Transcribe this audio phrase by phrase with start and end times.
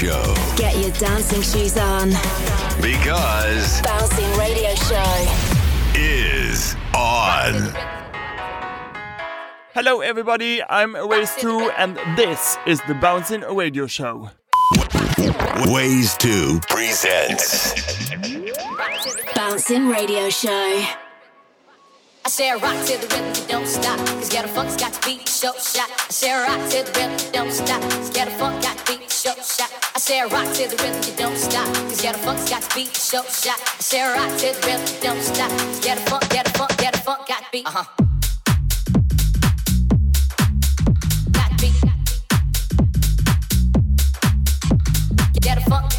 [0.00, 0.34] Show.
[0.56, 2.08] Get your dancing shoes on.
[2.80, 5.28] Because Bouncing Radio Show
[5.94, 7.52] is on.
[9.74, 10.62] Hello, everybody.
[10.62, 14.30] I'm Ways 2, and this is the Bouncing Radio Show.
[15.66, 18.10] Ways 2 presents
[19.34, 20.82] Bouncing Radio Show.
[22.24, 23.98] I say rock to the rhythm, you don't stop.
[23.98, 25.90] Cause get a funk's got to beat show shot.
[25.90, 27.82] I say rock to the rhythm, you don't stop.
[27.82, 29.70] Cause get a funk got to beat show shot.
[29.94, 31.66] I say rock to the rhythm, you don't stop.
[31.74, 33.60] Cause get a funk's got to beat show shot.
[33.60, 35.50] I say rock to the rhythm, you don't stop.
[35.50, 37.66] Cause get a funk, get a funk, get a funk got to beat.
[37.66, 37.84] Uh huh.
[41.32, 41.74] Got to beat.
[45.42, 45.89] Get a funk.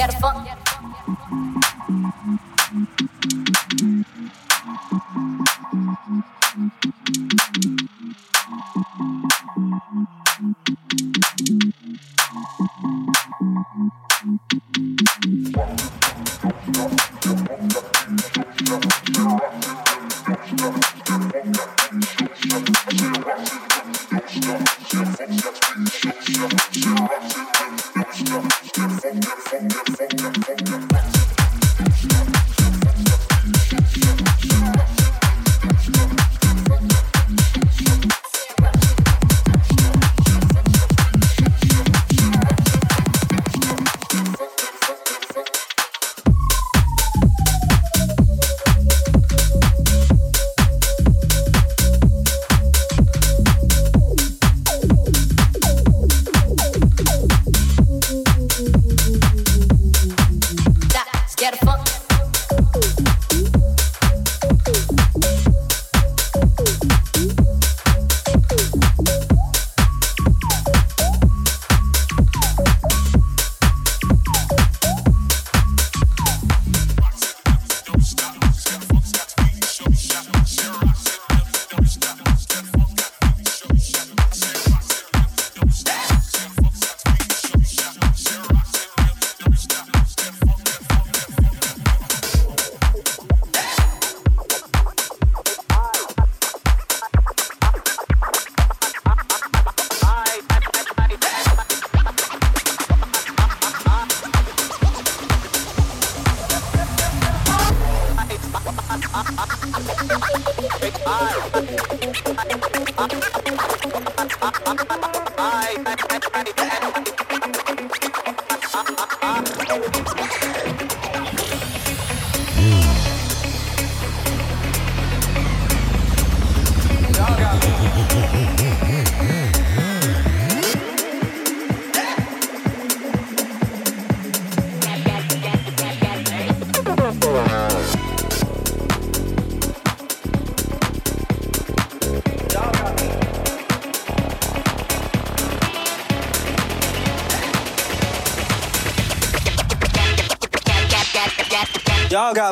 [0.00, 0.59] Get a funk.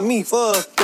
[0.03, 0.78] Me fucked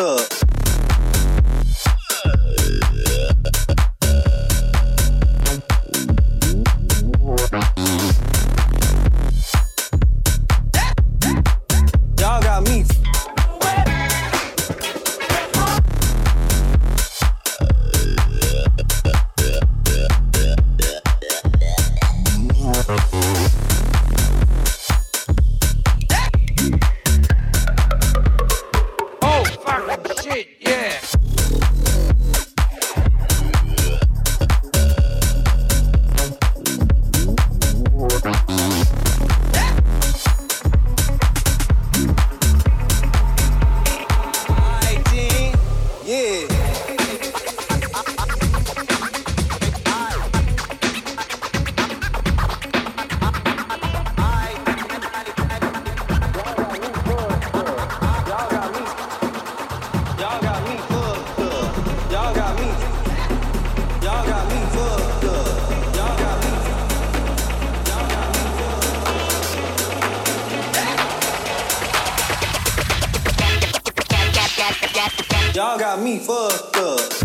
[75.64, 77.23] Y'all got me fucked up.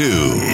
[0.00, 0.49] Ways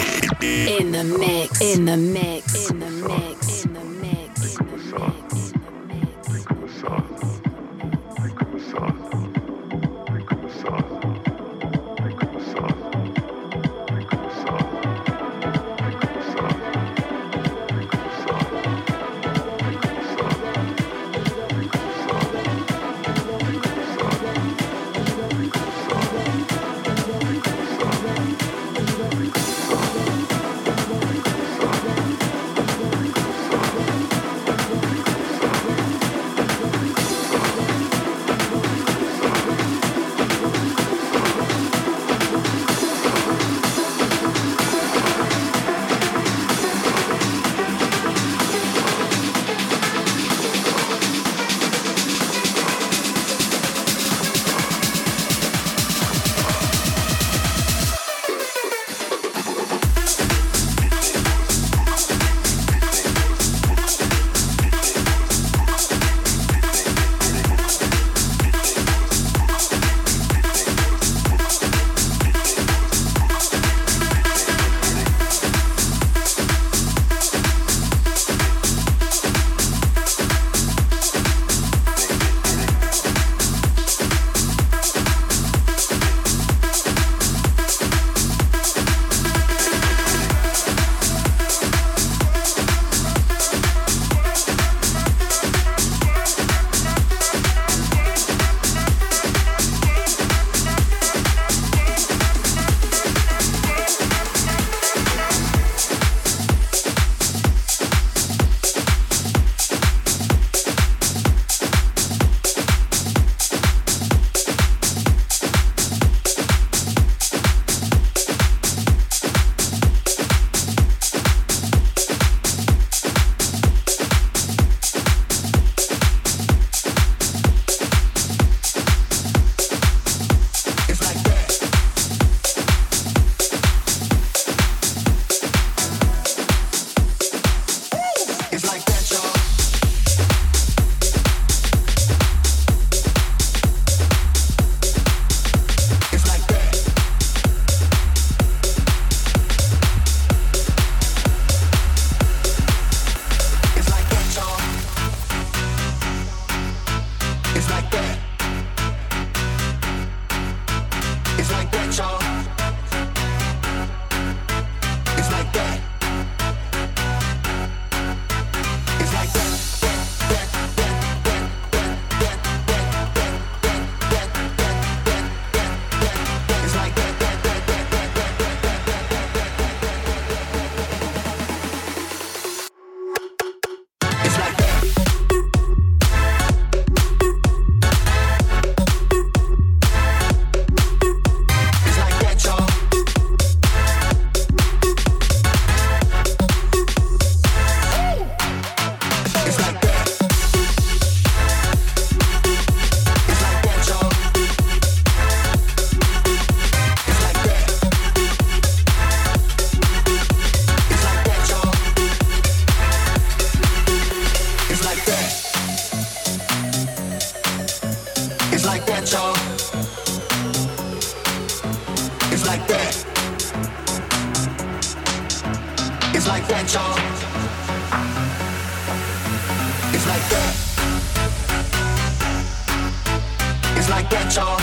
[234.09, 234.56] Get y'all.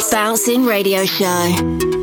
[0.00, 2.01] Bouncing Radio Show.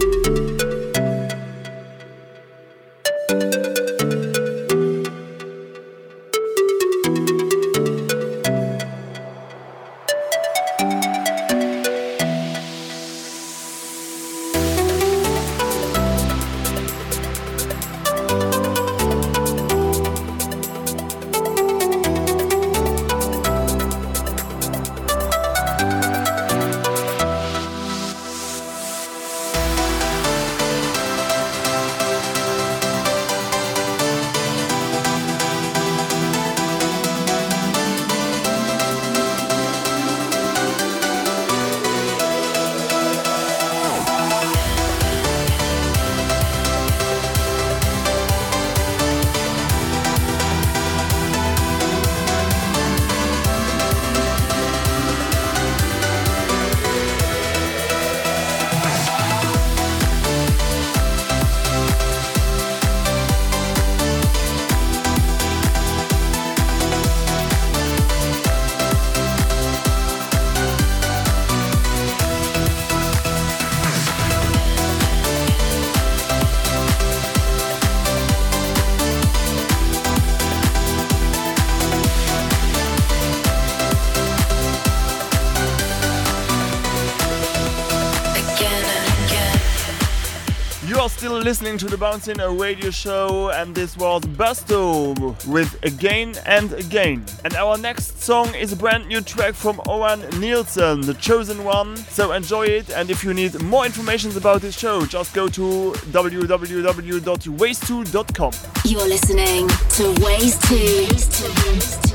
[91.49, 95.15] listening to the Bouncing Radio Show, and this was Busto
[95.47, 97.25] with Again and Again.
[97.43, 101.97] And our next song is a brand new track from Owen Nielsen, the chosen one.
[101.97, 105.93] So enjoy it, and if you need more information about this show, just go to
[106.11, 108.53] www.ways2.com.
[108.85, 110.75] You're listening to Ways 2.
[110.75, 111.47] Ways 2.
[111.71, 112.08] Ways 2.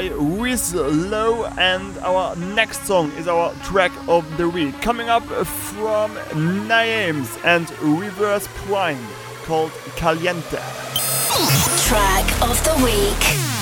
[0.00, 0.14] By
[0.72, 4.80] Low, and our next song is our track of the week.
[4.80, 6.14] Coming up from
[6.68, 9.06] Naems and Reverse Prime
[9.44, 10.58] called Caliente.
[11.86, 13.59] Track of the week.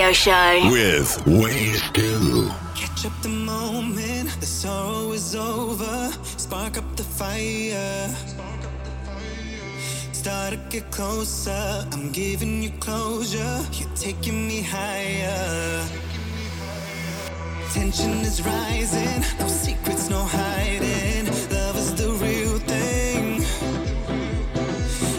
[0.00, 2.48] Radio Show with Ways to.
[2.74, 6.10] Catch up the moment, the sorrow is over.
[6.38, 8.08] Spark up the fire.
[10.12, 11.86] Start to get closer.
[11.92, 13.60] I'm giving you closure.
[13.72, 15.86] You're taking me higher.
[17.74, 19.20] Tension is rising.
[19.38, 21.26] No secrets, no hiding.
[21.52, 23.42] Love is the real thing.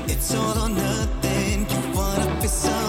[0.10, 1.70] It's all or nothing.
[1.70, 2.81] You wanna be something.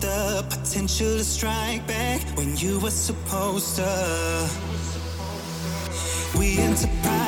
[0.00, 4.48] the potential to strike back when you were supposed to.
[6.38, 7.23] We enterprise.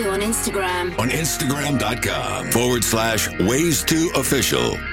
[0.00, 0.98] on Instagram.
[0.98, 4.91] On Instagram.com forward slash Ways2Official.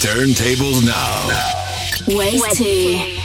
[0.00, 2.16] Turntables now.
[2.16, 2.40] Ways.
[2.56, 3.17] Visit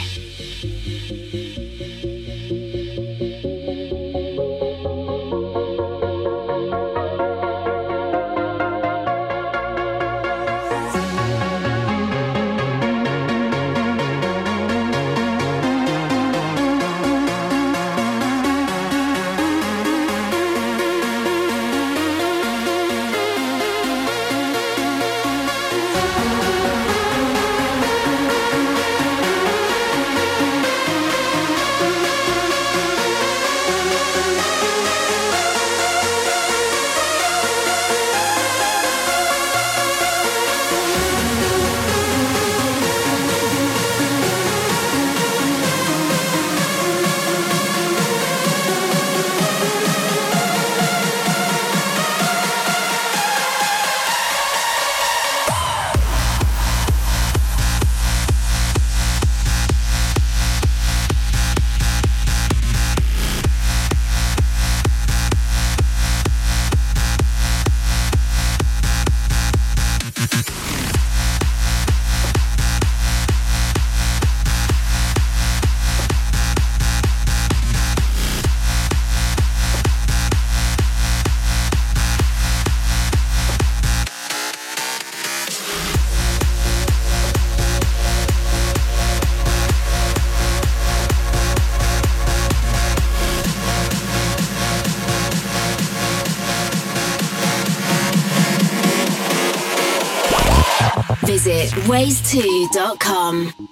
[102.34, 103.63] ways2.com.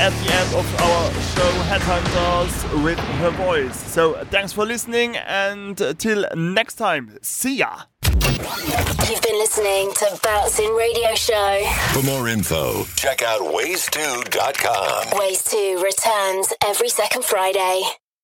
[0.00, 3.76] at the end of our show Headhunters with her voice.
[3.92, 7.18] So thanks for listening and till next time.
[7.20, 7.82] See ya!
[8.02, 11.66] You've been listening to Bouncing Radio Show.
[11.92, 15.18] For more info, check out ways2.com.
[15.18, 17.82] Ways 2 returns every second Friday.